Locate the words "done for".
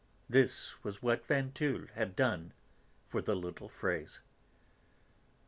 2.15-3.21